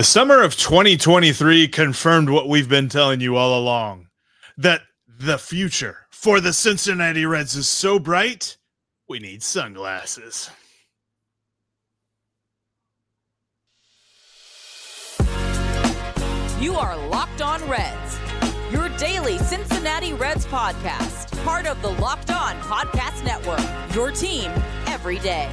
[0.00, 4.06] The summer of 2023 confirmed what we've been telling you all along
[4.56, 8.56] that the future for the Cincinnati Reds is so bright,
[9.10, 10.48] we need sunglasses.
[16.58, 18.18] You are Locked On Reds,
[18.72, 24.50] your daily Cincinnati Reds podcast, part of the Locked On Podcast Network, your team
[24.86, 25.52] every day.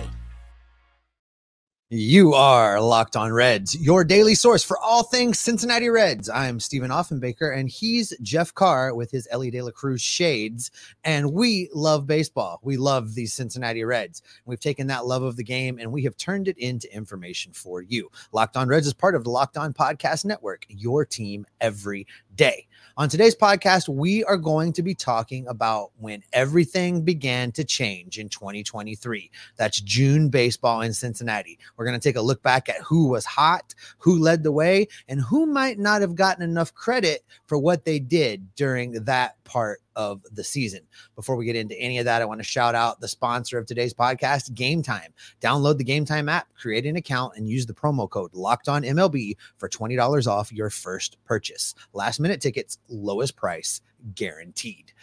[1.89, 6.27] You are Locked On Reds, your daily source for all things Cincinnati Reds.
[6.27, 10.69] I'm Stephen Offenbaker, and he's Jeff Carr with his Elly De La Cruz shades.
[11.05, 12.59] And we love baseball.
[12.61, 14.21] We love these Cincinnati Reds.
[14.45, 17.81] We've taken that love of the game and we have turned it into information for
[17.81, 18.11] you.
[18.33, 22.05] Locked On Reds is part of the Locked On Podcast Network, your team every
[22.37, 22.67] day.
[22.95, 28.17] On today's podcast, we are going to be talking about when everything began to change
[28.17, 29.29] in 2023.
[29.55, 31.59] That's June baseball in Cincinnati.
[31.75, 34.87] We're going to take a look back at who was hot, who led the way,
[35.07, 39.81] and who might not have gotten enough credit for what they did during that part
[39.97, 40.81] of the season.
[41.15, 43.65] Before we get into any of that, I want to shout out the sponsor of
[43.65, 45.13] today's podcast, Game Time.
[45.41, 48.83] Download the Game Time app, create an account, and use the promo code Locked On
[48.83, 51.75] MLB for twenty dollars off your first purchase.
[51.93, 53.81] Last minute tickets, lowest price
[54.15, 54.93] guaranteed.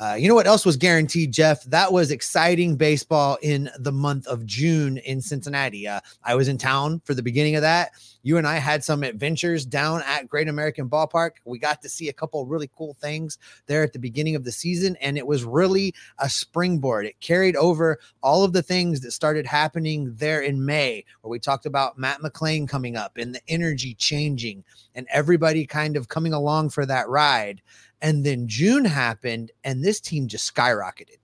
[0.00, 1.62] Uh, you know what else was guaranteed, Jeff?
[1.64, 5.86] That was exciting baseball in the month of June in Cincinnati.
[5.86, 7.92] Uh, I was in town for the beginning of that.
[8.22, 11.32] You and I had some adventures down at Great American Ballpark.
[11.44, 14.52] We got to see a couple really cool things there at the beginning of the
[14.52, 17.04] season, and it was really a springboard.
[17.04, 21.38] It carried over all of the things that started happening there in May, where we
[21.38, 26.32] talked about Matt McLain coming up and the energy changing and everybody kind of coming
[26.32, 27.60] along for that ride.
[28.02, 31.18] And then June happened, and this team just skyrocketed.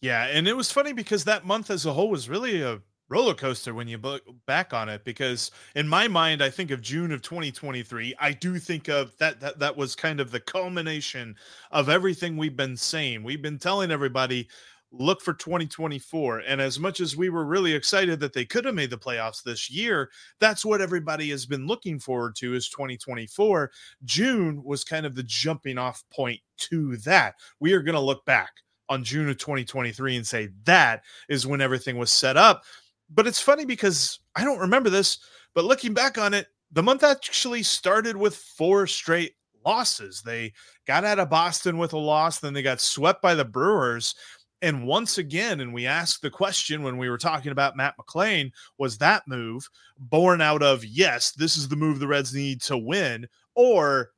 [0.00, 3.34] Yeah, and it was funny because that month as a whole was really a roller
[3.34, 5.04] coaster when you look back on it.
[5.04, 8.14] Because in my mind, I think of June of 2023.
[8.18, 9.38] I do think of that.
[9.40, 11.36] That that was kind of the culmination
[11.70, 13.22] of everything we've been saying.
[13.22, 14.48] We've been telling everybody
[14.92, 16.40] look for 2024.
[16.40, 19.42] And as much as we were really excited that they could have made the playoffs
[19.42, 23.70] this year, that's what everybody has been looking forward to is 2024.
[24.04, 27.34] June was kind of the jumping off point to that.
[27.60, 28.50] We are going to look back
[28.88, 32.62] on June of 2023 and say that is when everything was set up.
[33.10, 35.18] But it's funny because I don't remember this,
[35.54, 40.22] but looking back on it, the month actually started with four straight losses.
[40.22, 40.52] They
[40.86, 44.14] got out of Boston with a loss, then they got swept by the Brewers
[44.62, 48.52] and once again, and we asked the question when we were talking about Matt McLain,
[48.78, 49.68] was that move
[49.98, 54.10] born out of, yes, this is the move the Reds need to win, or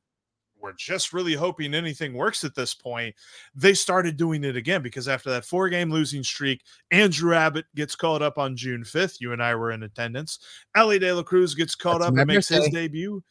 [0.61, 3.15] we're just really hoping anything works at this point.
[3.55, 6.61] They started doing it again because after that four game losing streak,
[6.91, 9.17] Andrew Abbott gets called up on June 5th.
[9.19, 10.39] You and I were in attendance.
[10.75, 13.23] Elly De La Cruz gets called That's up and makes his debut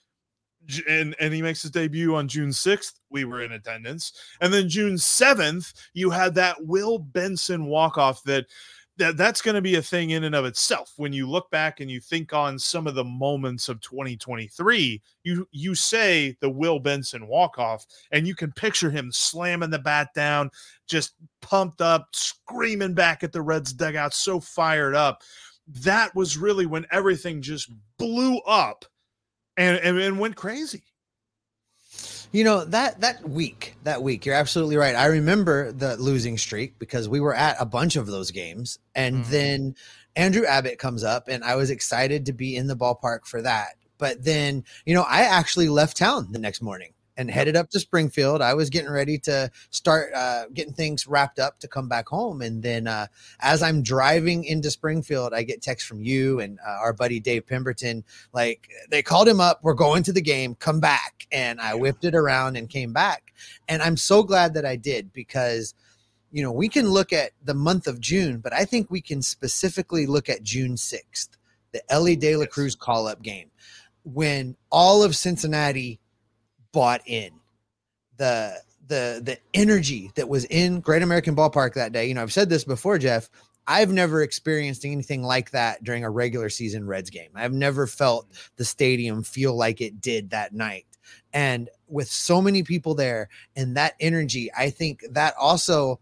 [0.88, 2.92] and and he makes his debut on June 6th.
[3.10, 4.12] We were in attendance.
[4.41, 8.47] And then June 7th, you had that Will Benson walk-off that
[8.97, 10.92] that that's going to be a thing in and of itself.
[10.97, 15.48] When you look back and you think on some of the moments of 2023, you
[15.50, 20.50] you say the Will Benson walk-off and you can picture him slamming the bat down,
[20.86, 25.22] just pumped up, screaming back at the Reds dugout, so fired up.
[25.66, 28.84] That was really when everything just blew up
[29.56, 30.82] and, and, and went crazy.
[32.32, 34.97] You know that that week, that week, you're absolutely right.
[34.97, 39.19] I remember the losing streak because we were at a bunch of those games, and
[39.19, 39.31] mm-hmm.
[39.31, 39.76] then
[40.16, 43.76] Andrew Abbott comes up, and I was excited to be in the ballpark for that.
[43.98, 47.80] But then, you know, I actually left town the next morning and headed up to
[47.80, 48.42] Springfield.
[48.42, 52.42] I was getting ready to start uh, getting things wrapped up to come back home.
[52.42, 53.06] And then uh,
[53.41, 57.47] as I'm driving into Springfield, I get text from you and uh, our buddy Dave
[57.47, 58.04] Pemberton.
[58.32, 61.26] Like they called him up, we're going to the game, come back.
[61.30, 63.32] And I whipped it around and came back.
[63.69, 65.74] And I'm so glad that I did because.
[66.30, 69.22] You know, we can look at the month of June, but I think we can
[69.22, 71.28] specifically look at June 6th,
[71.71, 73.53] the Elly De La Cruz call up game,
[74.03, 76.00] when all of Cincinnati
[76.74, 77.30] bought in.
[78.18, 82.06] The the the energy that was in Great American Ballpark that day.
[82.06, 83.30] You know, I've said this before, Jeff.
[83.66, 87.30] I've never experienced anything like that during a regular season Reds game.
[87.34, 88.26] I've never felt
[88.56, 90.84] the stadium feel like it did that night.
[91.32, 95.98] And with so many people there and that energy, I think that also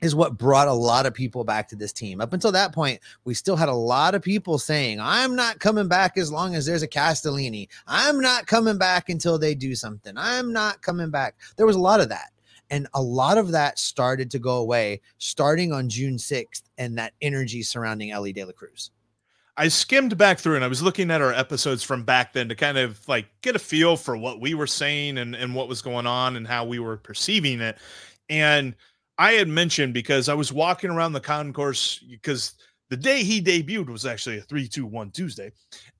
[0.00, 2.20] is what brought a lot of people back to this team.
[2.20, 5.88] Up until that point, we still had a lot of people saying, I'm not coming
[5.88, 7.68] back as long as there's a Castellini.
[7.86, 10.14] I'm not coming back until they do something.
[10.16, 11.36] I'm not coming back.
[11.56, 12.30] There was a lot of that.
[12.70, 17.14] And a lot of that started to go away starting on June 6th and that
[17.20, 18.92] energy surrounding Elly De La Cruz.
[19.56, 22.54] I skimmed back through and I was looking at our episodes from back then to
[22.54, 25.82] kind of like get a feel for what we were saying and, and what was
[25.82, 27.76] going on and how we were perceiving it.
[28.30, 28.74] And
[29.20, 32.54] I had mentioned because I was walking around the concourse because
[32.88, 35.52] the day he debuted was actually a 3 2 1 Tuesday.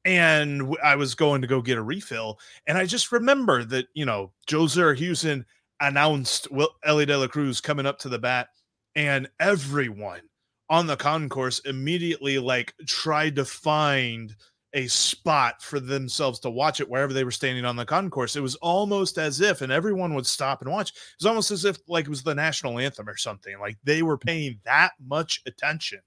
[0.06, 2.38] And I was going to go get a refill.
[2.66, 5.44] And I just remember that, you know, Joe Zerhusen
[5.80, 8.48] announced Will, Elly De La Cruz coming up to the bat,
[8.96, 10.22] and everyone
[10.70, 14.34] on the concourse immediately like tried to find
[14.72, 18.36] a spot for themselves to watch it wherever they were standing on the concourse.
[18.36, 20.90] It was almost as if, and everyone would stop and watch.
[20.90, 23.58] It was almost as if like it was the national anthem or something.
[23.58, 26.00] Like they were paying that much attention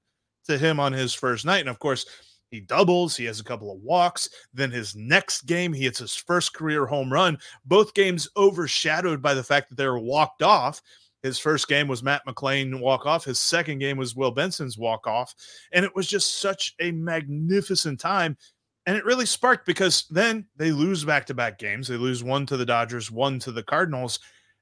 [0.46, 1.62] to him on his first night.
[1.62, 2.06] And of course,
[2.52, 4.30] he doubles, he has a couple of walks.
[4.54, 7.40] Then his next game, he hits his first career home run.
[7.66, 10.82] Both games overshadowed by the fact that they were walked off.
[11.24, 13.24] His first game was Matt McLain walk off.
[13.24, 15.34] His second game was Will Benson's walk off.
[15.72, 18.38] And it was just such a magnificent time.
[18.86, 21.88] And it really sparked because then they lose back to back games.
[21.88, 24.20] They lose one to the Dodgers, one to the Cardinals,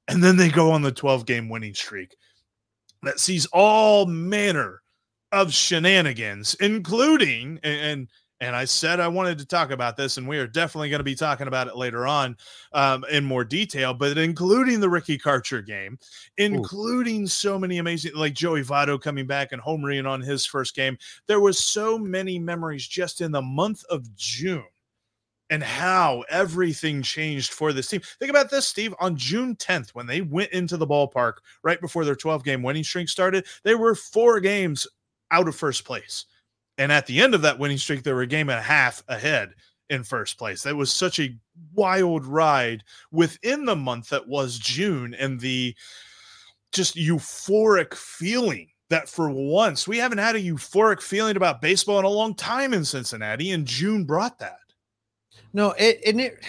[0.07, 2.15] and then they go on the 12 game winning streak
[3.03, 4.81] that sees all manner
[5.31, 8.09] of shenanigans, including and
[8.41, 11.05] and I said I wanted to talk about this, and we are definitely going to
[11.05, 12.35] be talking about it later on
[12.73, 15.99] um, in more detail, but including the Ricky Karcher game,
[16.37, 17.27] including Ooh.
[17.27, 20.97] so many amazing, like Joey Votto coming back and homering on his first game.
[21.27, 24.65] There was so many memories just in the month of June
[25.51, 28.01] and how everything changed for this team.
[28.19, 28.95] Think about this, Steve.
[28.99, 32.83] On June 10th, when they went into the ballpark right before their 12 game winning
[32.83, 34.87] streak started, they were four games
[35.29, 36.25] out of first place.
[36.81, 39.03] And at the end of that winning streak, they were a game and a half
[39.07, 39.53] ahead
[39.91, 40.63] in first place.
[40.63, 41.37] That was such a
[41.75, 45.75] wild ride within the month that was June and the
[46.71, 52.05] just euphoric feeling that for once we haven't had a euphoric feeling about baseball in
[52.05, 54.57] a long time in Cincinnati, and June brought that.
[55.53, 56.39] No, it and it,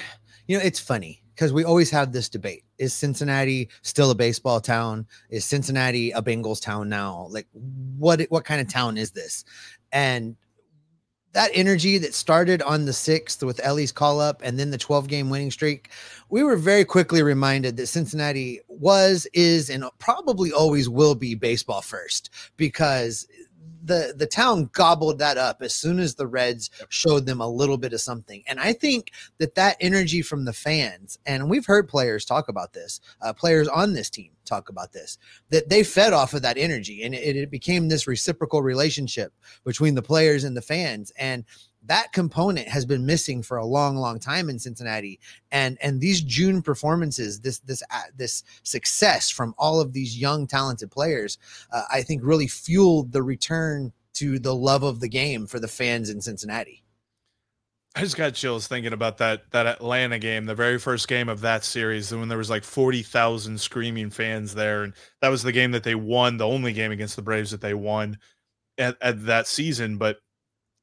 [0.46, 4.62] you know, it's funny because we always have this debate: is Cincinnati still a baseball
[4.62, 5.06] town?
[5.28, 7.26] Is Cincinnati a Bengals town now?
[7.28, 9.44] Like, what what kind of town is this?
[9.92, 10.36] And
[11.32, 15.08] that energy that started on the sixth with Elly's call up and then the 12
[15.08, 15.90] game winning streak,
[16.28, 21.80] we were very quickly reminded that Cincinnati was, is, and probably always will be baseball
[21.80, 23.26] first because
[23.84, 27.76] the the town gobbled that up as soon as the Reds showed them a little
[27.76, 28.42] bit of something.
[28.46, 32.72] And I think that that energy from the fans, and we've heard players talk about
[32.72, 35.18] this, uh, players on this team talk about this,
[35.50, 39.32] that they fed off of that energy, and it, it became this reciprocal relationship
[39.64, 41.12] between the players and the fans.
[41.18, 41.44] And
[41.86, 45.18] that component has been missing for a long long time in Cincinnati
[45.50, 50.46] and and these June performances this this uh, this success from all of these young
[50.46, 51.38] talented players
[51.72, 55.68] uh, I think really fueled the return to the love of the game for the
[55.68, 56.82] fans in Cincinnati
[57.94, 61.42] I just got chills thinking about that that Atlanta game, the very first game of
[61.42, 65.52] that series, when there was like forty thousand screaming fans there, and that was the
[65.52, 68.18] game that they won, the only game against the Braves that they won
[68.78, 69.98] at, at that season.
[69.98, 70.20] But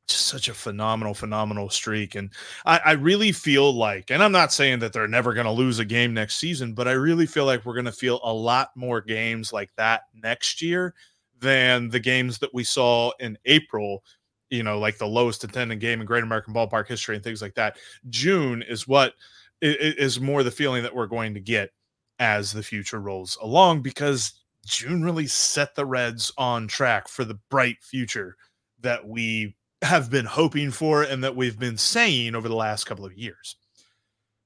[0.10, 2.16] just such a phenomenal, phenomenal streak.
[2.16, 2.32] And
[2.66, 5.80] I, I really feel like, and I'm not saying that they're never going to lose
[5.80, 8.70] a game next season, but I really feel like we're going to feel a lot
[8.76, 10.94] more games like that next year
[11.40, 14.04] than the games that we saw in April.
[14.50, 17.54] You know, like the lowest attending game in Great American Ballpark history and things like
[17.54, 17.78] that.
[18.10, 19.14] June is what
[19.62, 21.69] is more the feeling that we're going to get
[22.18, 24.33] as the future rolls along because
[24.66, 28.36] June really set the Reds on track for the bright future
[28.81, 33.06] that we have been hoping for and that we've been saying over the last couple
[33.06, 33.56] of years.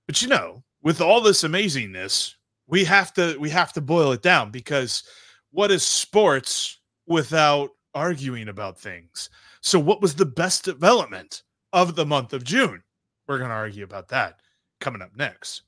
[0.06, 2.34] But you know, with all this amazingness,
[2.68, 5.04] we have to we have to boil it down because
[5.52, 9.30] what is sports without arguing about things?
[9.62, 12.84] So what was the best development of the month of June?
[13.28, 14.40] We're going to argue about that
[14.82, 15.62] coming up next.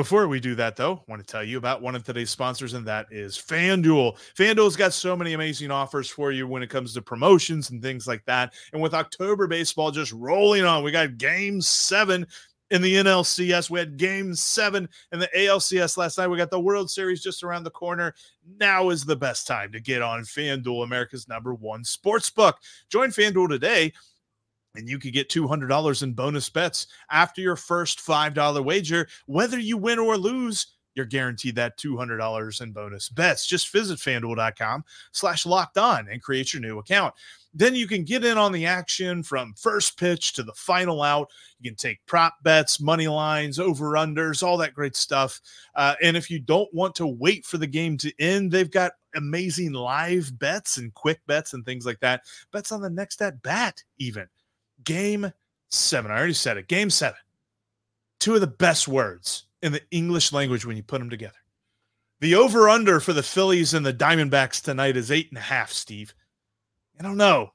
[0.00, 2.72] Before we do that, though, I want to tell you about one of today's sponsors,
[2.72, 4.16] and that is FanDuel.
[4.34, 8.06] FanDuel's got so many amazing offers for you when it comes to promotions and things
[8.06, 8.54] like that.
[8.72, 12.26] And with October baseball just rolling on, we got game seven
[12.70, 13.68] in the NLCS.
[13.68, 16.28] We had game seven in the ALCS last night.
[16.28, 18.14] We got the World Series just around the corner.
[18.58, 22.56] Now is the best time to get on FanDuel, America's number one sports book.
[22.88, 23.92] Join FanDuel today
[24.74, 29.08] and you could get $200 in bonus bets after your first $5 wager.
[29.26, 33.46] Whether you win or lose, you're guaranteed that $200 in bonus bets.
[33.46, 37.14] Just visit fanduel.com slash locked on and create your new account.
[37.52, 41.30] Then you can get in on the action from first pitch to the final out.
[41.60, 45.40] You can take prop bets, money lines, over unders, all that great stuff.
[45.74, 48.92] Uh, and if you don't want to wait for the game to end, they've got
[49.16, 52.22] amazing live bets and quick bets and things like that.
[52.52, 54.28] Bets on the next at bat, even
[54.84, 55.32] Game
[55.70, 56.10] seven.
[56.10, 56.68] I already said it.
[56.68, 57.18] Game seven.
[58.18, 61.34] Two of the best words in the English language when you put them together.
[62.20, 65.72] The over under for the Phillies and the Diamondbacks tonight is eight and a half,
[65.72, 66.14] Steve.
[66.98, 67.52] I don't know.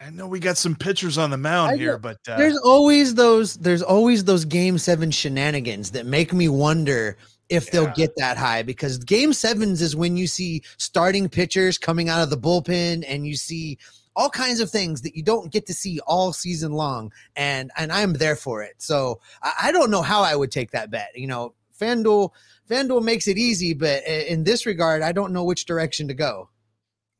[0.00, 3.54] I know we got some pitchers on the mound here, but uh, there's always those
[3.54, 7.16] there's always those game seven shenanigans that make me wonder
[7.48, 12.08] if they'll get that high because game sevens is when you see starting pitchers coming
[12.08, 13.78] out of the bullpen and you see
[14.14, 17.92] all kinds of things that you don't get to see all season long and and
[17.92, 18.74] i'm there for it.
[18.78, 22.30] So i, I don't know how i would take that bet you know fanduel
[22.68, 26.48] fanduel makes it easy but in this regard i don't know which direction to go.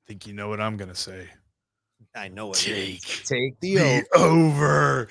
[0.04, 1.28] I think you know what i'm gonna say?
[2.14, 4.24] I know what take take the, the over.
[4.24, 5.08] over.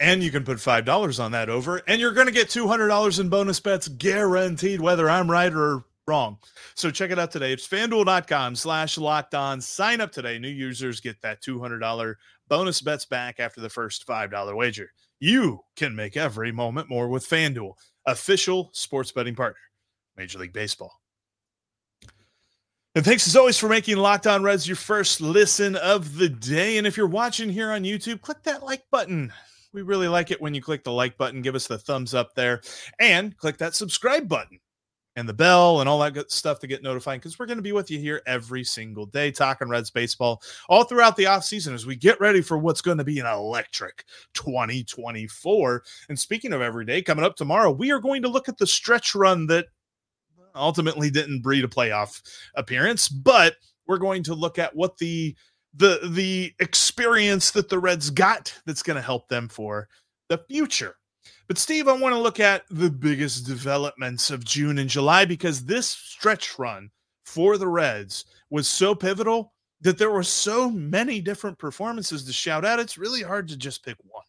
[0.00, 3.28] And you can put $5 on that over, and you're going to get $200 in
[3.28, 6.38] bonus bets guaranteed, whether I'm right or wrong.
[6.74, 7.52] So check it out today.
[7.52, 9.60] It's fanduel.com slash locked on.
[9.60, 10.38] Sign up today.
[10.38, 12.14] New users get that $200
[12.48, 14.90] bonus bets back after the first $5 wager.
[15.20, 17.74] You can make every moment more with FanDuel,
[18.06, 19.60] official sports betting partner,
[20.16, 20.92] Major League Baseball.
[22.96, 26.76] And thanks as always for making Locked On Reds your first listen of the day.
[26.76, 29.32] And if you're watching here on YouTube, click that like button
[29.72, 32.34] we really like it when you click the like button, give us the thumbs up
[32.34, 32.60] there,
[32.98, 34.58] and click that subscribe button
[35.16, 37.62] and the bell and all that good stuff to get notified because we're going to
[37.62, 41.86] be with you here every single day talking Reds baseball all throughout the offseason as
[41.86, 45.82] we get ready for what's going to be an electric 2024.
[46.08, 48.66] And speaking of every day, coming up tomorrow, we are going to look at the
[48.66, 49.66] stretch run that
[50.54, 52.22] ultimately didn't breed a playoff
[52.54, 55.34] appearance, but we're going to look at what the
[55.74, 59.88] the the experience that the Reds got that's going to help them for
[60.28, 60.96] the future.
[61.50, 65.64] But Steve, I want to look at the biggest developments of June and July because
[65.64, 66.92] this stretch run
[67.24, 72.64] for the Reds was so pivotal that there were so many different performances to shout
[72.64, 72.78] out.
[72.78, 74.22] It's really hard to just pick one.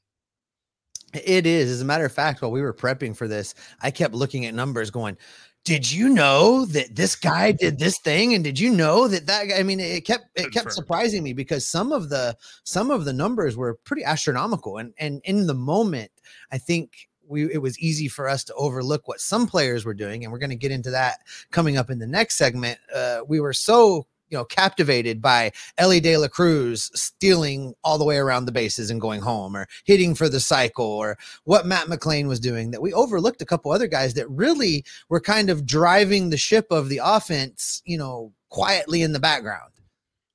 [1.14, 1.70] It is.
[1.70, 4.56] As a matter of fact, while we were prepping for this, I kept looking at
[4.56, 5.16] numbers going,
[5.64, 9.48] did you know that this guy did this thing and did you know that that
[9.48, 13.06] guy, i mean it kept it kept surprising me because some of the some of
[13.06, 16.10] the numbers were pretty astronomical and and in the moment
[16.52, 20.24] i think we it was easy for us to overlook what some players were doing
[20.24, 21.20] and we're going to get into that
[21.52, 26.00] coming up in the next segment uh, we were so you know captivated by Elly
[26.00, 30.16] De La Cruz stealing all the way around the bases and going home, or hitting
[30.16, 32.72] for the cycle, or what Matt McLain was doing.
[32.72, 36.68] That we overlooked a couple other guys that really were kind of driving the ship
[36.72, 39.72] of the offense, you know, quietly in the background.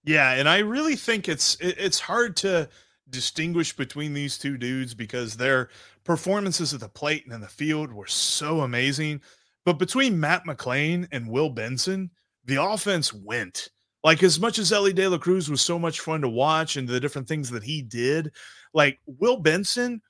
[0.04, 2.68] Yeah, and I really think it's it's hard to
[3.10, 5.70] distinguish between these two dudes because their
[6.04, 9.20] performances at the plate and in the field were so amazing.
[9.64, 12.10] But between Matt McLain and Will Benson,
[12.44, 13.70] the offense went.
[14.04, 16.86] Like as much as Elly De La Cruz was so much fun to watch and
[16.86, 18.30] the different things that he did,
[18.72, 20.00] like Will Benson,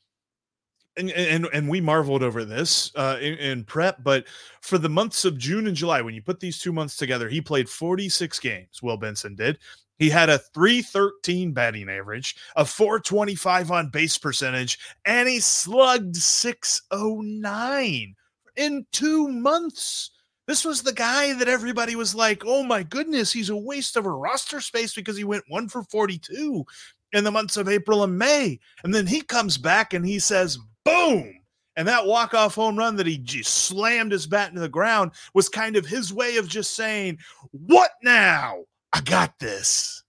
[0.98, 4.26] and and, and we marveled over this uh, in, in, prep, but
[4.60, 7.40] for the months of June and July, when you put these two months together, he
[7.40, 8.82] played 46 games.
[8.82, 9.58] Will Benson did.
[9.98, 18.14] He had a 313 batting average, a 425 on base percentage, and he slugged 609
[18.56, 20.10] in two months.
[20.46, 24.06] This was the guy that everybody was like, oh my goodness, he's a waste of
[24.06, 26.64] a roster space because he went one for 42
[27.12, 28.60] in the months of April and May.
[28.84, 31.32] And then he comes back and he says, boom.
[31.76, 35.48] And that walk-off home run that he just slammed his bat into the ground was
[35.48, 37.18] kind of his way of just saying,
[37.50, 38.64] What now?
[38.92, 40.02] I got this.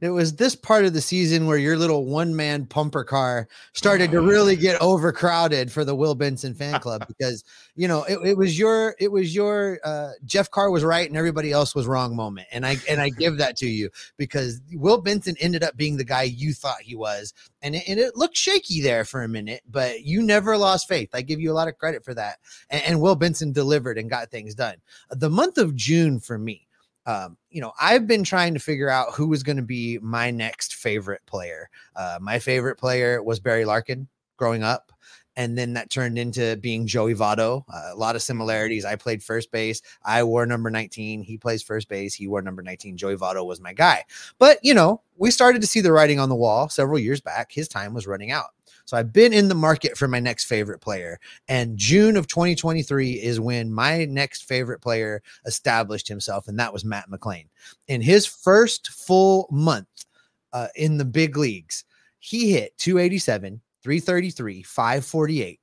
[0.00, 4.10] It was this part of the season where your little one man pumper car started
[4.12, 7.44] to really get overcrowded for the Will Benson fan club because
[7.76, 11.16] you know it, it was your it was your uh, Jeff Carr was right and
[11.16, 12.48] everybody else was wrong moment.
[12.50, 16.04] And I and I give that to you because Will Benson ended up being the
[16.04, 17.34] guy you thought he was.
[17.62, 21.10] And it, and it looked shaky there for a minute but you never lost faith.
[21.12, 22.38] I give you a lot of credit for that.
[22.70, 24.76] And, and Will Benson delivered and got things done.
[25.10, 26.68] The month of June for me
[27.06, 30.30] um, you know, I've been trying to figure out who was going to be my
[30.30, 31.70] next favorite player.
[31.96, 34.92] Uh, my favorite player was Barry Larkin growing up.
[35.36, 37.64] And then that turned into being Joey Votto.
[37.72, 38.84] Uh, a lot of similarities.
[38.84, 39.80] I played first base.
[40.04, 41.22] I wore number 19.
[41.22, 42.14] He plays first base.
[42.14, 42.96] He wore number 19.
[42.96, 44.04] Joey Votto was my guy.
[44.38, 47.52] But, you know, we started to see the writing on the wall several years back.
[47.52, 48.50] His time was running out.
[48.90, 51.20] So I've been in the market for my next favorite player.
[51.46, 56.84] And June of 2023 is when my next favorite player established himself, and that was
[56.84, 57.46] Matt McLain.
[57.86, 60.06] In his first full month
[60.52, 61.84] uh, in the big leagues,
[62.18, 65.60] he hit 287, 333, 548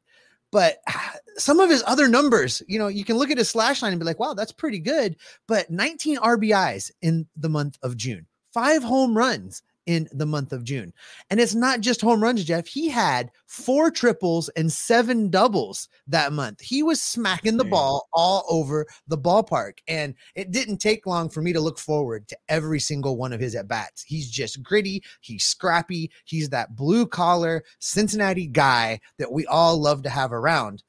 [0.49, 0.77] but
[1.37, 3.99] some of his other numbers, you know, you can look at his slash line and
[3.99, 5.17] be like, wow, that's pretty good.
[5.45, 10.63] But 19 RBIs in the month of June, five home runs, in the month of
[10.63, 10.93] June.
[11.31, 12.67] And it's not just home runs, Jeff.
[12.67, 16.61] He had four triples and seven doubles that month.
[16.61, 19.79] He was smacking the ball all over the ballpark.
[19.87, 23.39] And it didn't take long for me to look forward to every single one of
[23.39, 24.03] his at bats.
[24.03, 30.03] He's just gritty, he's scrappy, he's that blue collar Cincinnati guy that we all love
[30.03, 30.83] to have around.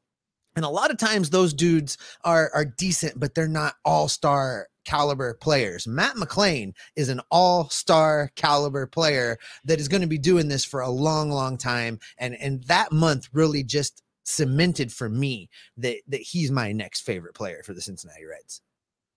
[0.56, 5.34] And a lot of times those dudes are are decent, but they're not all-star caliber
[5.34, 5.86] players.
[5.86, 10.80] Matt McLain is an all-star caliber player that is going to be doing this for
[10.80, 11.98] a long, long time.
[12.16, 17.34] And and that month really just cemented for me that that he's my next favorite
[17.34, 18.62] player for the Cincinnati Reds.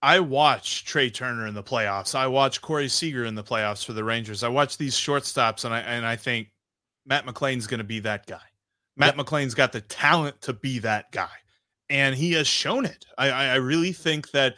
[0.02, 2.14] I watch Trey Turner in the playoffs.
[2.14, 4.42] I watch Corey Seager in the playoffs for the Rangers.
[4.42, 6.48] I watch these shortstops and I and I think
[7.06, 8.42] Matt McLain's going to be that guy.
[8.96, 9.26] Matt yep.
[9.26, 11.30] McLain's got the talent to be that guy,
[11.88, 13.06] and he has shown it.
[13.16, 14.56] I, I really think that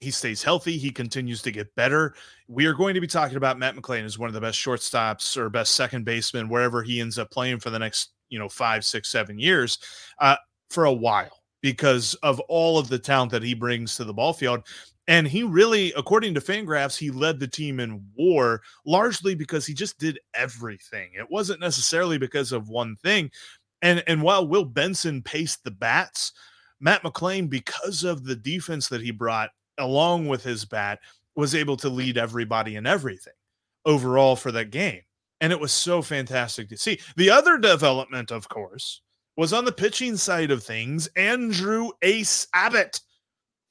[0.00, 0.76] he stays healthy.
[0.76, 2.14] He continues to get better.
[2.48, 5.36] We are going to be talking about Matt McLain as one of the best shortstops
[5.36, 8.84] or best second baseman wherever he ends up playing for the next, you know, five,
[8.84, 9.78] six, seven years
[10.20, 10.36] uh,
[10.70, 14.32] for a while because of all of the talent that he brings to the ball
[14.32, 14.66] field.
[15.08, 19.72] And he really, according to Fangraphs, he led the team in WAR largely because he
[19.72, 21.10] just did everything.
[21.16, 23.30] It wasn't necessarily because of one thing.
[23.82, 26.32] And and while Will Benson paced the bats,
[26.80, 31.00] Matt McLain, because of the defense that he brought along with his bat,
[31.34, 33.32] was able to lead everybody and everything
[33.84, 35.02] overall for that game.
[35.40, 36.98] And it was so fantastic to see.
[37.16, 39.02] The other development, of course,
[39.36, 41.08] was on the pitching side of things.
[41.16, 43.00] Andrew Ace Abbott.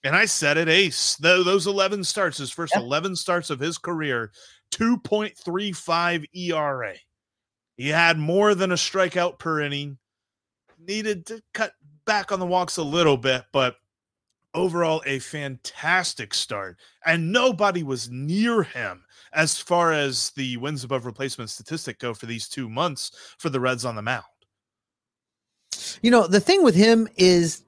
[0.04, 1.16] And I said it, Ace.
[1.16, 4.32] those 11 starts, his first 11 starts of his career,
[4.72, 6.94] 2.35 ERA.
[7.76, 9.98] He had more than a strikeout per inning.
[10.78, 11.74] Needed to cut
[12.06, 13.78] back on the walks a little bit, but
[14.56, 16.78] overall a fantastic start.
[17.06, 22.26] And nobody was near him as far as the wins above replacement statistic go for
[22.26, 24.24] these two months for the Reds on the mound.
[26.02, 27.64] You know, the thing with him is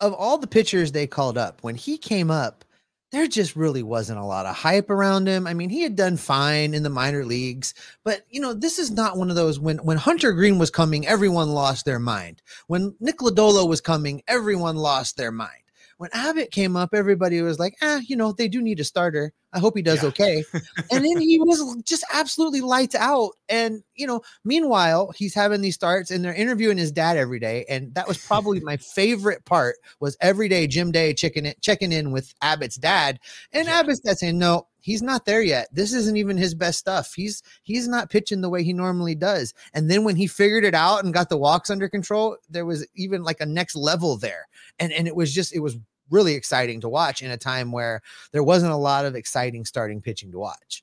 [0.00, 2.64] of all the pitchers they called up, when he came up,
[3.10, 5.46] there just really wasn't a lot of hype around him.
[5.46, 8.90] I mean, he had done fine in the minor leagues, but you know, this is
[8.90, 12.42] not one of those when when Hunter Greene was coming, everyone lost their mind.
[12.66, 15.60] When Nick Lodolo was coming, everyone lost their mind
[16.00, 19.34] when Abbott came up, everybody was like, ah, you know, they do need a starter.
[19.52, 20.08] I hope he does yeah.
[20.08, 20.44] okay.
[20.54, 23.32] and then he was just absolutely lights out.
[23.50, 27.66] And, you know, meanwhile, he's having these starts and they're interviewing his dad every day.
[27.68, 31.92] And that was probably my favorite part was every day Jim Day checking in, checking
[31.92, 33.20] in with Abbott's dad.
[33.52, 33.80] And yeah.
[33.80, 35.68] Abbott's dad saying, no, he's not there yet.
[35.72, 37.12] This isn't even his best stuff.
[37.14, 39.54] He's he's not pitching the way he normally does.
[39.74, 42.86] And then when he figured it out and got the walks under control, there was
[42.94, 44.48] even like a next level there.
[44.78, 45.76] And and it was just it was
[46.10, 50.00] really exciting to watch in a time where there wasn't a lot of exciting starting
[50.00, 50.82] pitching to watch.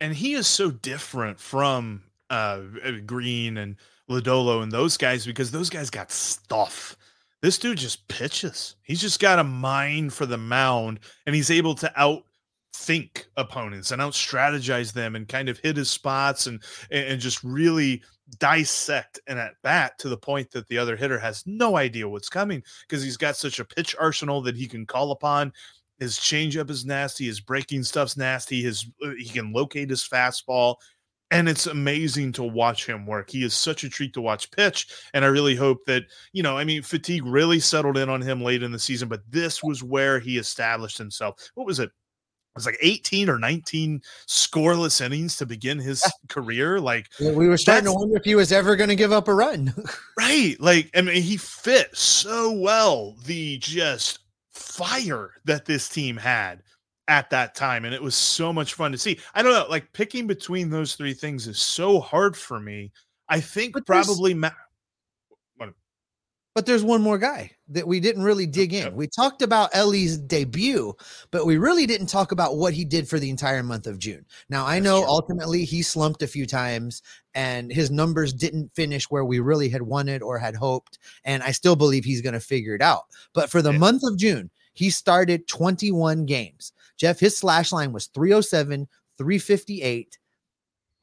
[0.00, 3.76] And he is so different from uh, uh Greene and
[4.10, 6.96] Lodolo and those guys because those guys got stuff.
[7.42, 8.76] This dude just pitches.
[8.82, 14.00] He's just got a mind for the mound and he's able to outthink opponents and
[14.00, 18.02] out strategize them and kind of hit his spots and and just really
[18.38, 22.28] dissect an at bat to the point that the other hitter has no idea what's
[22.28, 25.52] coming because he's got such a pitch arsenal that he can call upon.
[25.98, 30.76] His changeup is nasty, his breaking stuff's nasty, his uh, he can locate his fastball.
[31.32, 33.30] And it's amazing to watch him work.
[33.30, 34.86] He is such a treat to watch pitch.
[35.12, 38.42] And I really hope that, you know, I mean, fatigue really settled in on him
[38.42, 41.50] late in the season, but this was where he established himself.
[41.54, 41.90] What was it?
[42.56, 46.80] Was like 18 or 19 scoreless innings to begin his career.
[46.80, 49.34] Like we were starting to wonder if he was ever going to give up a
[49.34, 49.72] run.
[50.18, 50.56] right.
[50.58, 54.20] Like, I mean, he fit so well the just
[54.52, 56.62] fire that this team had
[57.08, 57.84] at that time.
[57.84, 59.18] And it was so much fun to see.
[59.34, 62.90] I don't know, like picking between those three things is so hard for me.
[63.28, 64.50] I think but probably Ma-
[66.56, 68.96] but there's one more guy that we didn't really dig in.
[68.96, 70.94] We talked about Elly's debut,
[71.30, 74.24] but we really didn't talk about what he did for the entire month of June.
[74.48, 77.02] Now, I know ultimately he slumped a few times
[77.34, 80.98] and his numbers didn't finish where we really had wanted or had hoped.
[81.26, 83.02] And I still believe he's going to figure it out.
[83.34, 83.78] But for the yeah.
[83.78, 86.72] month of June, he started 21 games.
[86.96, 88.88] Jeff, his slash line was 307,
[89.18, 90.18] 358,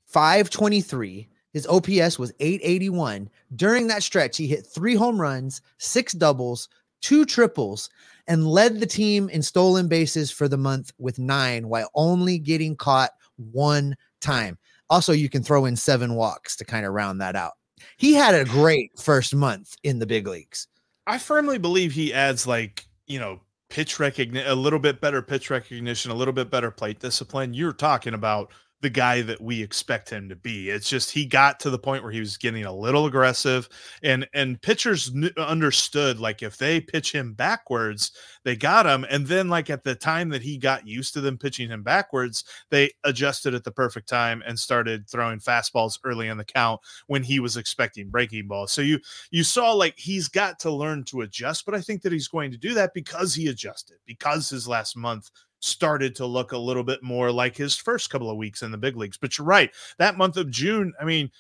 [0.08, 1.30] 523.
[1.54, 3.30] His OPS was 881.
[3.56, 6.68] During that stretch, he hit three home runs, six doubles,
[7.02, 7.90] two triples,
[8.28, 12.76] and led the team in stolen bases for the month with nine while only getting
[12.76, 14.58] caught one time.
[14.90, 17.54] Also, you can throw in seven walks to kind of round that out.
[17.98, 20.68] He had a great first month in the big leagues.
[21.06, 25.50] I firmly believe he adds like, you know, pitch recognition, a little bit better pitch
[25.50, 27.54] recognition, a little bit better plate discipline.
[27.54, 28.52] You're talking about
[28.84, 30.70] the guy that we expect him to be.
[30.70, 33.70] It's just he got to the point where he was getting a little aggressive
[34.04, 38.12] and and pitchers understood like if they pitch him backwards,
[38.44, 41.38] they got him and then like at the time that he got used to them
[41.38, 46.38] pitching him backwards, they adjusted at the perfect time and started throwing fastballs early in
[46.38, 48.74] the count when he was expecting breaking balls.
[48.74, 49.00] So you
[49.32, 52.52] you saw like he's got to learn to adjust, but I think that he's going
[52.52, 55.32] to do that because he adjusted because his last month
[55.64, 58.78] started to look a little bit more like his first couple of weeks in the
[58.78, 59.18] big leagues.
[59.18, 61.32] But you're right, that month of June, I mean,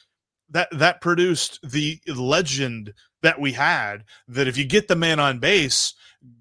[0.49, 5.39] that that produced the legend that we had that if you get the man on
[5.39, 5.93] base,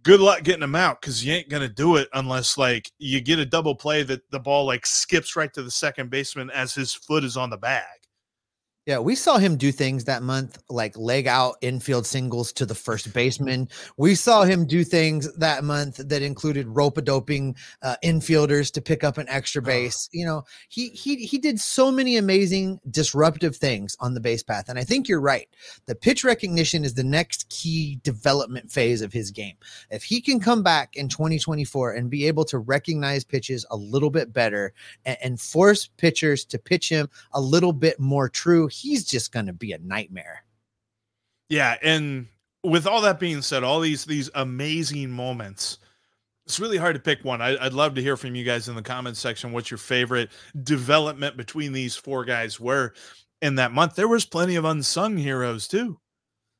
[0.02, 3.38] good luck getting him out because you ain't gonna do it unless like you get
[3.38, 6.92] a double play that the ball like skips right to the second baseman as his
[6.92, 8.01] foot is on the bag.
[8.84, 12.74] Yeah, we saw him do things that month, like leg out infield singles to the
[12.74, 13.68] first baseman.
[13.96, 18.82] We saw him do things that month that included rope a doping uh, infielders to
[18.82, 20.08] pick up an extra base.
[20.10, 24.68] You know, he he he did so many amazing disruptive things on the base path,
[24.68, 25.48] and I think you're right.
[25.86, 29.54] The pitch recognition is the next key development phase of his game.
[29.92, 34.10] If he can come back in 2024 and be able to recognize pitches a little
[34.10, 39.04] bit better and, and force pitchers to pitch him a little bit more true he's
[39.04, 40.44] just going to be a nightmare.
[41.48, 42.28] Yeah, and
[42.64, 45.78] with all that being said, all these these amazing moments,
[46.46, 47.42] it's really hard to pick one.
[47.42, 49.52] I, would love to hear from you guys in the comments section.
[49.52, 50.30] What's your favorite
[50.62, 52.94] development between these four guys were
[53.40, 53.94] in that month?
[53.94, 55.98] There was plenty of unsung heroes too.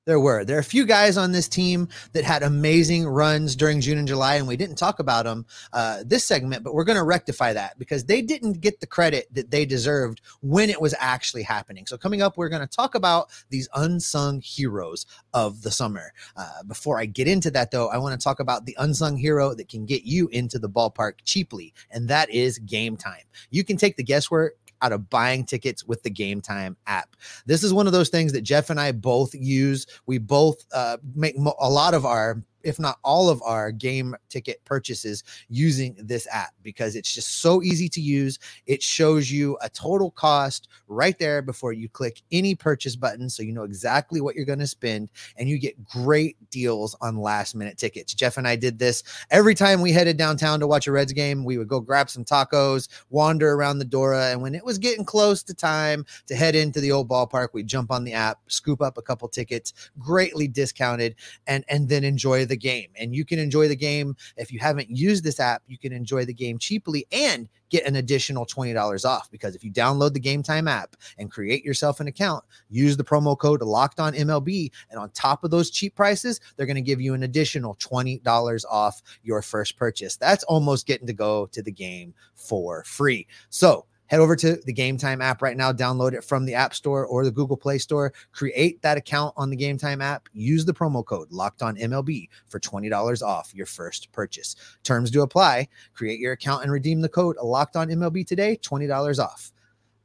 [0.05, 0.45] There were.
[0.45, 4.09] There are a few guys on this team that had amazing runs during June and
[4.09, 7.53] July, and we didn't talk about them uh, this segment, but we're going to rectify
[7.53, 11.87] that because they didn't get the credit that they deserved when it was actually happening.
[11.87, 16.13] So, coming up, we're going to talk about these unsung heroes of the summer.
[16.37, 19.55] Uh, before I get into that, though, I want to talk about the unsung hero
[19.55, 23.23] that can get you into the ballpark cheaply, and that is game time.
[23.51, 27.17] You can take the guesswork out of buying tickets with the Game Time app.
[27.47, 29.87] This is one of those things that Jeff and I both use.
[30.07, 34.15] We both uh, make mo- a lot of our if not all of our game
[34.29, 38.39] ticket purchases using this app because it's just so easy to use.
[38.67, 43.29] It shows you a total cost right there before you click any purchase button.
[43.29, 47.17] So you know exactly what you're going to spend and you get great deals on
[47.17, 48.15] last minute tickets.
[48.15, 51.45] Jeff and I did this every time we headed downtown to watch a Reds game.
[51.45, 54.31] We would go grab some tacos, wander around the Dora.
[54.31, 57.67] And when it was getting close to time to head into the old ballpark, we'd
[57.67, 61.15] jump on the app, scoop up a couple tickets, greatly discounted,
[61.47, 62.91] and, and then enjoy the game.
[62.97, 64.15] And you can enjoy the game.
[64.37, 67.97] If you haven't used this app, you can enjoy the game cheaply and get an
[67.97, 72.09] additional $20 off because if you download the Game Time app and create yourself an
[72.09, 74.71] account, use the promo code locked on MLB.
[74.91, 78.65] And on top of those cheap prices, they're going to give you an additional $20
[78.71, 80.17] off your first purchase.
[80.17, 83.27] That's almost getting to go to the game for free.
[83.49, 86.75] So, head over to the Game Time app right now, download it from the App
[86.75, 90.67] Store or the Google Play Store, create that account on the Game Time app, use
[90.67, 94.55] the promo code locked on MLB for $20 off your first purchase.
[94.85, 95.67] Terms do apply.
[95.95, 99.51] Create your account and redeem the code locked on MLB today, $20 off.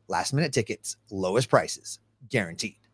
[0.07, 2.86] Last minute tickets, lowest prices, guaranteed.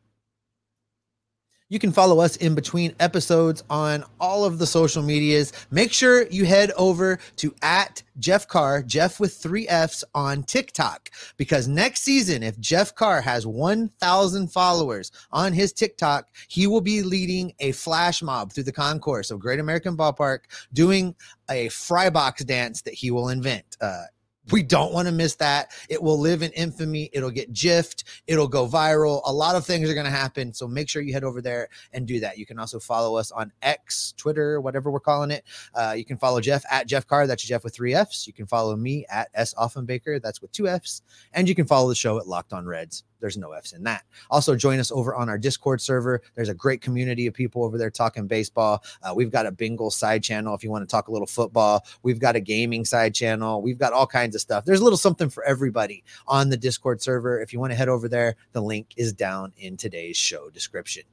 [1.69, 5.54] You can follow us in between episodes on all of the social medias.
[5.71, 11.10] Make sure you head over to at Jeff Carr, Jeff with three F's on TikTok,
[11.38, 17.02] because next season, if Jeff Carr has 1,000 followers on his TikTok, he will be
[17.02, 20.39] leading a flash mob through the concourse of Great American Ballpark,
[20.73, 21.15] doing
[21.49, 22.10] a fry
[22.45, 23.78] dance that he will invent.
[23.82, 24.04] Uh,
[24.52, 25.72] we don't want to miss that.
[25.90, 27.10] It will live in infamy.
[27.14, 28.04] It'll get jiffed.
[28.28, 29.22] It'll go viral.
[29.26, 30.54] A lot of things are going to happen.
[30.54, 32.38] So make sure you head over there and do that.
[32.38, 35.46] You can also follow us on X, Twitter, whatever we're calling it.
[35.74, 37.26] Uh, you can follow Jeff at Jeff Carr.
[37.26, 38.28] That's Jeff with three F's.
[38.28, 40.22] You can follow me at S Offenbaker.
[40.22, 41.02] That's with two F's.
[41.34, 43.04] And you can follow the show at Locked On Reds.
[43.24, 44.04] There's no F's in that.
[44.30, 46.22] Also, join us over on our Discord server.
[46.36, 48.84] There's a great community of people over there talking baseball.
[49.02, 51.86] Uh, we've got a bingo side channel if you want to talk a little football.
[52.02, 53.62] We've got a gaming side channel.
[53.62, 54.66] We've got all kinds of stuff.
[54.66, 57.40] There's a little something for everybody on the Discord server.
[57.40, 61.04] If you want to head over there, the link is down in today's show description.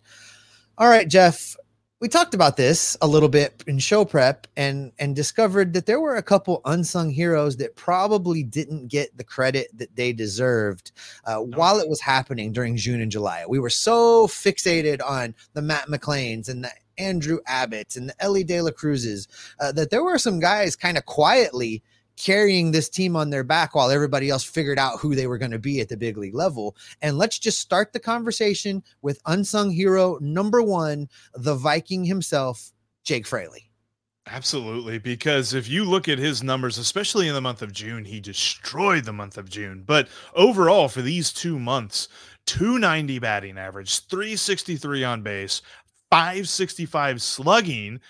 [0.79, 1.57] All right, Jeff,
[2.01, 6.01] we talked about this a little bit in show prep and and discovered that there
[6.01, 10.93] were a couple unsung heroes that probably didn't get the credit that they deserved
[11.27, 13.45] uh, while it was happening during June and July.
[13.47, 18.45] We were so fixated on the Matt McLains and the Andrew Abbotts and the Elly
[18.45, 19.27] De La Cruzes
[19.61, 21.83] uh, that there were some guys kind of quietly
[22.21, 25.51] carrying this team on their back while everybody else figured out who they were going
[25.51, 26.77] to be at the big league level.
[27.01, 32.73] And let's just start the conversation with unsung hero number one, the Viking himself,
[33.05, 33.71] Jake Fraley.
[34.27, 38.21] Absolutely, because if you look at his numbers, especially in the month of June, he
[38.21, 39.83] destroyed the month of June.
[39.85, 42.09] But overall, for these two months,
[42.45, 45.63] 290 batting average, 363 on base,
[46.11, 48.01] 565 slugging.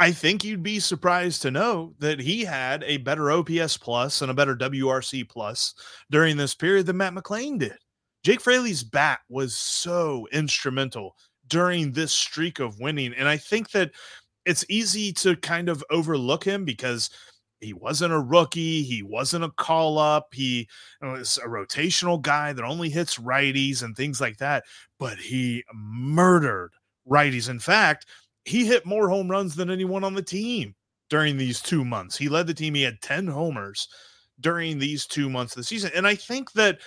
[0.00, 4.30] I think you'd be surprised to know that he had a better OPS plus and
[4.30, 5.74] a better WRC plus
[6.10, 7.76] during this period than Matt McLain did.
[8.24, 11.16] Jake Fraley's bat was so instrumental
[11.48, 13.12] during this streak of winning.
[13.12, 13.90] And I think that
[14.46, 17.10] it's easy to kind of overlook him because
[17.60, 18.82] he wasn't a rookie.
[18.82, 20.28] He wasn't a call up.
[20.32, 20.66] He
[21.02, 24.64] was a rotational guy that only hits righties and things like that.
[24.98, 26.70] But he murdered
[27.06, 27.50] righties.
[27.50, 28.06] In fact,
[28.44, 30.74] he hit more home runs than anyone on the team
[31.08, 32.16] during these two months.
[32.16, 32.74] He led the team.
[32.74, 33.88] He had 10 homers
[34.40, 35.90] during these two months of the season.
[35.94, 36.78] And I think that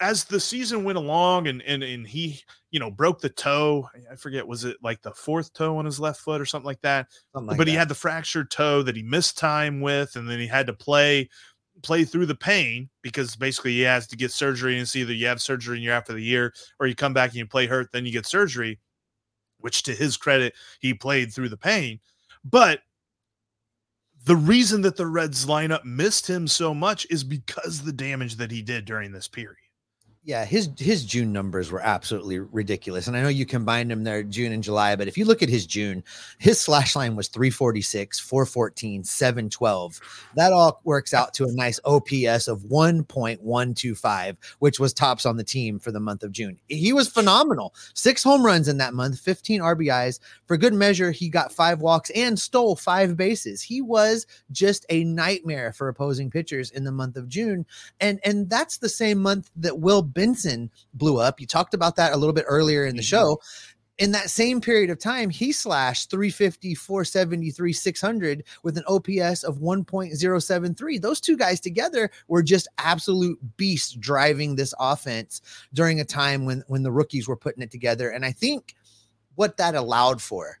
[0.00, 2.40] as the season went along and and and he
[2.70, 5.98] you know broke the toe i forget was it like the fourth toe on his
[5.98, 7.70] left foot or something like that something like but that.
[7.70, 10.72] he had the fractured toe that he missed time with and then he had to
[10.74, 11.28] play
[11.82, 15.26] play through the pain because basically he has to get surgery and it's either you
[15.26, 17.88] have surgery and you're after the year or you come back and you play hurt
[17.92, 18.78] then you get surgery
[19.60, 22.00] which to his credit he played through the pain.
[22.44, 22.80] But
[24.24, 28.50] the reason that the Reds lineup missed him so much is because the damage that
[28.50, 29.65] he did during this period
[30.26, 33.06] yeah, his his June numbers were absolutely ridiculous.
[33.06, 35.48] And I know you combined them there June and July, but if you look at
[35.48, 36.02] his June,
[36.38, 40.00] his slash line was 346, 414, 712.
[40.34, 45.44] That all works out to a nice OPS of 1.125, which was tops on the
[45.44, 46.58] team for the month of June.
[46.66, 47.72] He was phenomenal.
[47.94, 50.18] Six home runs in that month, 15 RBIs.
[50.46, 53.62] For good measure, he got five walks and stole five bases.
[53.62, 57.64] He was just a nightmare for opposing pitchers in the month of June.
[58.00, 61.40] And and that's the same month that Will Benson blew up.
[61.40, 63.06] You talked about that a little bit earlier in the mm-hmm.
[63.06, 63.40] show.
[63.98, 69.58] In that same period of time, he slashed 350, 473, 600 with an OPS of
[69.58, 71.00] 1.073.
[71.00, 75.40] Those two guys together were just absolute beasts driving this offense
[75.72, 78.10] during a time when when the rookies were putting it together.
[78.10, 78.74] And I think
[79.34, 80.60] what that allowed for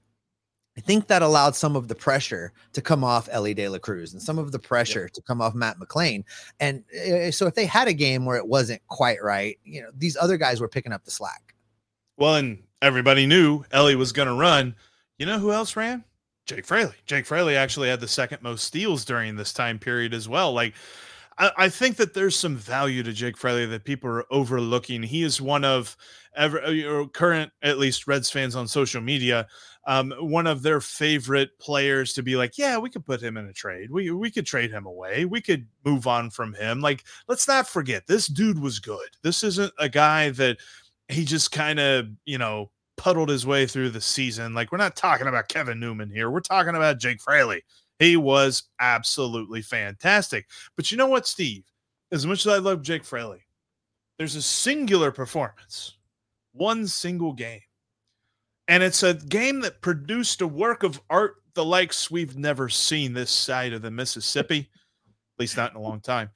[0.76, 4.12] I think that allowed some of the pressure to come off Elly De La Cruz
[4.12, 5.14] and some of the pressure yeah.
[5.14, 6.24] to come off Matt McLain.
[6.60, 9.90] And uh, so if they had a game where it wasn't quite right, you know,
[9.96, 11.54] these other guys were picking up the slack.
[12.18, 14.74] Well, and everybody knew Elly was going to run.
[15.18, 16.04] You know who else ran?
[16.44, 16.94] Jake Fraley.
[17.06, 20.52] Jake Fraley actually had the second most steals during this time period as well.
[20.52, 20.74] Like,
[21.38, 25.02] I, I think that there's some value to Jake Fraley that people are overlooking.
[25.02, 25.96] He is one of
[26.36, 29.46] ever uh, current, at least Reds fans on social media,
[29.86, 33.46] um, one of their favorite players to be like, yeah, we could put him in
[33.46, 33.90] a trade.
[33.90, 35.24] We we could trade him away.
[35.24, 36.80] We could move on from him.
[36.80, 39.08] Like, let's not forget this dude was good.
[39.22, 40.58] This isn't a guy that
[41.08, 44.54] he just kind of you know puddled his way through the season.
[44.54, 46.30] Like, we're not talking about Kevin Newman here.
[46.30, 47.62] We're talking about Jake Fraley.
[48.00, 50.46] He was absolutely fantastic.
[50.74, 51.64] But you know what, Steve?
[52.10, 53.46] As much as I love Jake Fraley,
[54.18, 55.96] there's a singular performance,
[56.52, 57.60] one single game
[58.68, 63.12] and it's a game that produced a work of art the likes we've never seen
[63.12, 66.30] this side of the Mississippi, at least not in a long time.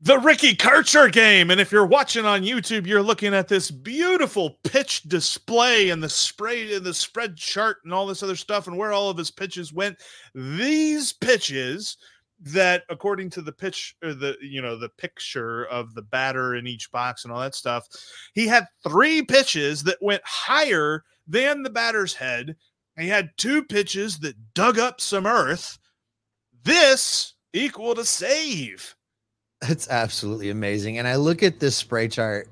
[0.00, 1.50] The Ricky Karcher game.
[1.50, 6.10] And if you're watching on YouTube, you're looking at this beautiful pitch display and the
[6.10, 9.30] spray and the spread chart and all this other stuff and where all of his
[9.30, 9.96] pitches went.
[10.34, 11.96] These pitches
[12.40, 16.66] that according to the pitch or the you know the picture of the batter in
[16.66, 17.86] each box and all that stuff
[18.34, 22.56] he had three pitches that went higher than the batter's head.
[22.98, 25.78] He had two pitches that dug up some earth.
[26.62, 28.96] This equal to save.
[29.60, 30.98] That's absolutely amazing.
[30.98, 32.48] And I look at this spray chart,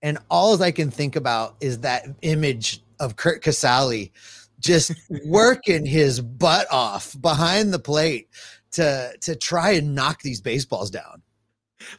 [0.00, 4.12] and all I can think about is that image of Curt Casali
[4.60, 4.92] just
[5.26, 8.28] working his butt off behind the plate
[8.72, 11.22] to to try and knock these baseballs down.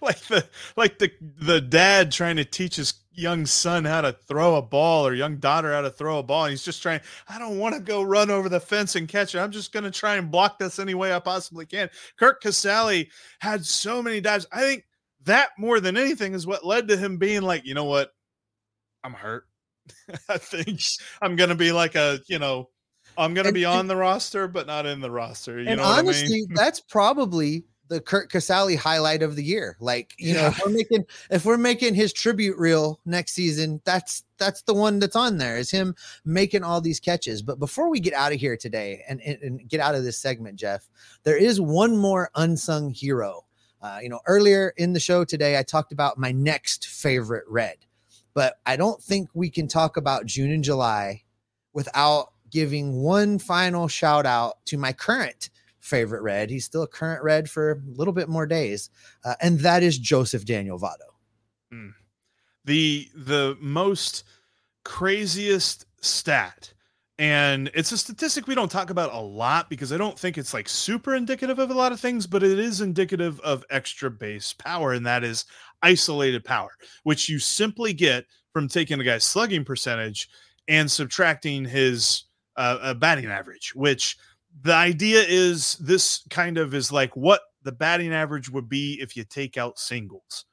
[0.01, 4.55] Like the like the the dad trying to teach his young son how to throw
[4.55, 6.45] a ball or young daughter how to throw a ball.
[6.45, 9.35] And he's just trying, I don't want to go run over the fence and catch
[9.35, 9.39] it.
[9.39, 11.89] I'm just going to try and block this any way I possibly can.
[12.17, 14.47] Curt Casali had so many dives.
[14.51, 14.85] I think
[15.25, 18.11] that more than anything is what led to him being like, you know what?
[19.03, 19.45] I'm hurt.
[20.29, 20.79] I think
[21.21, 22.69] I'm going to be like a, you know,
[23.17, 25.59] I'm going to be on the roster, but not in the roster.
[25.59, 26.47] You and know honestly, I mean?
[26.55, 29.77] that's probably the Curt Casali highlight of the year.
[29.79, 30.41] Like, you yeah.
[30.41, 34.73] know, if we're making if we're making his tribute reel next season, that's that's the
[34.73, 37.43] one that's on there is him making all these catches.
[37.43, 40.17] But before we get out of here today and, and, and get out of this
[40.17, 40.89] segment, Jeff,
[41.23, 43.45] there is one more unsung hero.
[43.79, 47.77] Uh, you know, earlier in the show today, I talked about my next favorite red,
[48.33, 51.23] but I don't think we can talk about June and July
[51.73, 55.49] without giving one final shout out to my current
[55.83, 56.49] favorite Red.
[56.49, 58.89] He's still a current Red for a little bit more days,
[59.25, 61.11] uh, and that is Joseph Daniel Votto.
[61.73, 61.93] Mm.
[62.65, 64.23] The the most
[64.83, 66.73] craziest stat
[67.19, 70.53] and it's a statistic we don't talk about a lot because I don't think it's
[70.53, 74.53] like super indicative of a lot of things, but it is indicative of extra base
[74.53, 75.45] power, and that is
[75.83, 76.71] isolated power,
[77.03, 80.27] which you simply get from taking a guy's slugging percentage
[80.67, 82.23] and subtracting his
[82.57, 83.75] uh, uh, batting average.
[83.75, 84.17] Which
[84.61, 89.17] the idea is this kind of is like what the batting average would be if
[89.17, 90.45] you take out singles.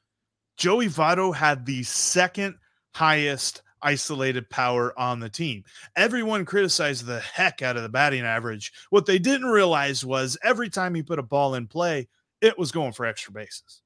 [0.57, 2.55] Joey Votto had the second
[2.95, 5.65] highest isolated power on the team.
[5.97, 8.73] Everyone criticized the heck out of the batting average.
[8.91, 12.09] What they didn't realize was every time he put a ball in play,
[12.41, 13.83] it was going for extra bases.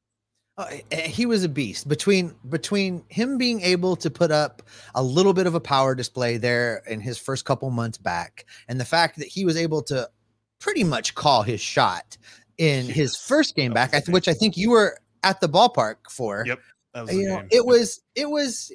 [0.56, 1.88] Uh, he was a beast.
[1.88, 4.62] Between between him being able to put up
[4.94, 8.80] a little bit of a power display there in his first couple months back and
[8.80, 10.08] the fact that he was able to
[10.60, 12.16] pretty much call his shot
[12.56, 12.96] in yes.
[12.96, 16.44] his first game back which i think you were at the ballpark for.
[16.46, 16.60] Yep
[17.10, 18.72] you know, it was it was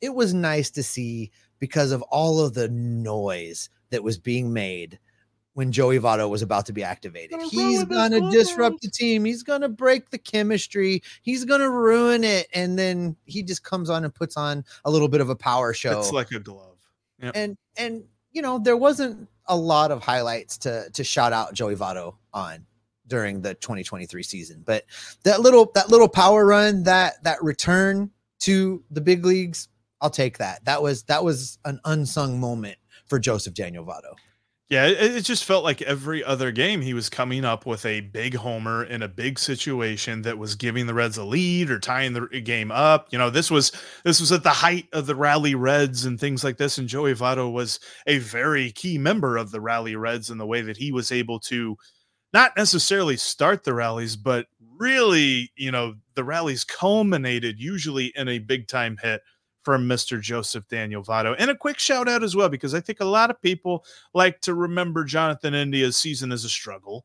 [0.00, 4.98] it was nice to see because of all of the noise that was being made
[5.54, 7.40] when Joey Votto was about to be activated.
[7.42, 9.24] He's gonna disrupt the team.
[9.24, 11.02] He's gonna break the chemistry.
[11.22, 12.48] He's gonna ruin it.
[12.52, 15.72] And then he just comes on and puts on a little bit of a power
[15.72, 15.98] show.
[15.98, 16.76] It's like a glove.
[17.22, 17.32] Yep.
[17.34, 21.76] And and you know there wasn't a lot of highlights to to shout out Joey
[21.76, 22.66] Votto on
[23.06, 24.84] during the 2023 season, but
[25.22, 29.68] that little that little power run that that return to the big leagues
[30.00, 30.62] I'll take that.
[30.66, 34.14] That was that was an unsung moment for Joseph Daniel Votto.
[34.70, 38.34] Yeah, it, just felt like every other game he was coming up with a big
[38.34, 42.22] homer in a big situation that was giving the Reds a lead or tying the
[42.22, 43.08] uh, game up.
[43.10, 43.72] You know, this was
[44.04, 46.78] this was at the height of the Rally Reds and things like this.
[46.78, 50.62] And Joey Votto was a very key member of the Rally Reds in the way
[50.62, 51.76] that he was able to
[52.32, 54.46] not necessarily start the rallies, but
[54.78, 59.22] really, you know, the rallies culminated usually in a big time hit
[59.64, 60.20] from Mr.
[60.20, 61.34] Joseph Daniel Votto.
[61.38, 64.40] And a quick shout out as well, because I think a lot of people like
[64.42, 67.04] to remember Jonathan India's season as a struggle.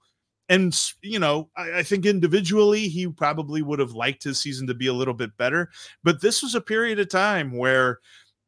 [0.49, 4.73] And, you know, I, I, think individually he probably would have liked his season to
[4.73, 5.69] be a little bit better.
[6.03, 7.99] But this was a period of time where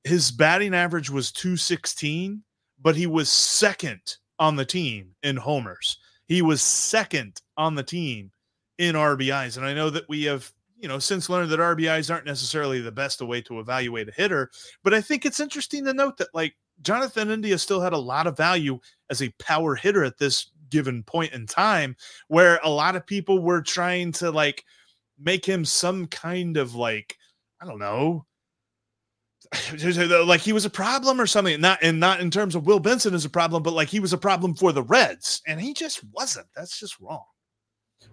[0.04, 2.42] his batting average was 216,
[2.82, 6.00] but he was second on the team in homers.
[6.28, 8.32] He was second on the team
[8.80, 9.58] in RBIs.
[9.58, 12.92] And I know that we have you know, since learned that RBIs aren't necessarily the
[12.92, 14.50] best way to evaluate a hitter.
[14.84, 18.28] But I think it's interesting to note that like Jonathan India still had a lot
[18.28, 21.96] of value as a power hitter at this given point in time,
[22.28, 24.64] where a lot of people were trying to like
[25.20, 27.16] make him some kind of like,
[27.62, 28.26] I don't know,
[30.26, 31.60] like he was a problem or something.
[31.60, 34.14] Not and not in terms of Will Benson as a problem, but like he was
[34.14, 36.48] a problem for the Reds, and he just wasn't.
[36.56, 37.26] That's just wrong.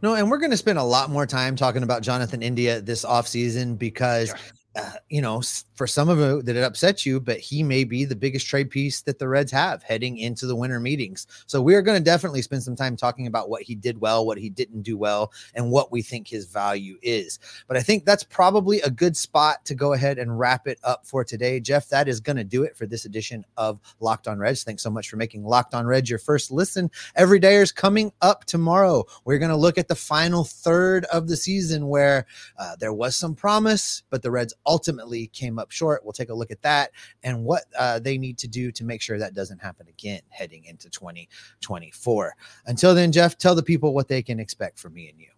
[0.01, 3.05] No, and we're going to spend a lot more time talking about Jonathan India this
[3.05, 4.37] offseason because yeah
[4.79, 5.43] uh, you know,
[5.79, 8.69] for some of it that it upsets you, but he may be the biggest trade
[8.69, 11.29] piece that the Reds have heading into the winter meetings.
[11.47, 14.39] So we're going to definitely spend some time talking about what he did well, what
[14.39, 17.39] he didn't do well, and what we think his value is.
[17.69, 21.07] But I think that's probably a good spot to go ahead and wrap it up
[21.07, 21.61] for today.
[21.61, 24.65] Jeff, that is going to do it for this edition of Locked On Reds.
[24.65, 26.91] Thanks so much for making Locked On Reds your first listen.
[27.15, 29.05] Every day is coming up tomorrow.
[29.25, 32.27] We're going to look at the final third of the season where
[32.59, 36.03] uh, there was some promise, but the Reds ultimately came up short.
[36.05, 39.03] We'll take a look at that and what uh, they need to do to make
[39.03, 42.35] sure that doesn't happen again heading into 2024.
[42.67, 45.29] Until then, Jeff, tell the people what they can expect from me and you.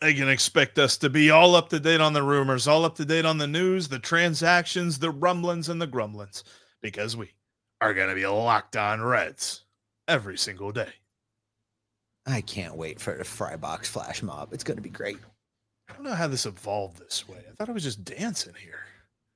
[0.00, 2.96] They can expect us to be all up to date on the rumors, all up
[2.96, 6.42] to date on the news, the transactions, the rumblings, and the grumblings,
[6.80, 7.30] because we
[7.80, 9.62] are going to be locked on Reds
[10.08, 10.92] every single day.
[12.26, 14.52] I can't wait for the Frybox flash mob.
[14.52, 15.18] It's going to be great.
[15.88, 17.38] I don't know how this evolved this way.
[17.38, 18.81] I thought I was just dancing here.